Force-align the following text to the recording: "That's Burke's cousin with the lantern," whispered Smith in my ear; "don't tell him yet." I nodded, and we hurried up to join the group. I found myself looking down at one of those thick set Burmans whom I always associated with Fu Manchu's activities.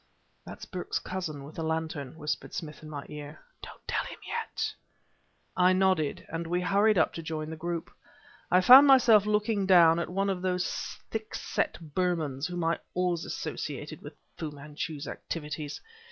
"That's 0.47 0.65
Burke's 0.65 0.97
cousin 0.97 1.43
with 1.43 1.53
the 1.53 1.63
lantern," 1.63 2.17
whispered 2.17 2.55
Smith 2.55 2.81
in 2.81 2.89
my 2.89 3.05
ear; 3.07 3.39
"don't 3.61 3.87
tell 3.87 4.03
him 4.05 4.17
yet." 4.27 4.73
I 5.55 5.73
nodded, 5.73 6.25
and 6.29 6.47
we 6.47 6.59
hurried 6.61 6.97
up 6.97 7.13
to 7.13 7.21
join 7.21 7.51
the 7.51 7.55
group. 7.55 7.91
I 8.49 8.61
found 8.61 8.87
myself 8.87 9.27
looking 9.27 9.67
down 9.67 9.99
at 9.99 10.09
one 10.09 10.31
of 10.31 10.41
those 10.41 10.97
thick 11.11 11.35
set 11.35 11.77
Burmans 11.93 12.47
whom 12.47 12.63
I 12.63 12.79
always 12.95 13.25
associated 13.25 14.01
with 14.01 14.15
Fu 14.39 14.49
Manchu's 14.49 15.07
activities. 15.07 15.79